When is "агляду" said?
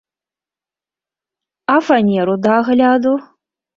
2.63-3.13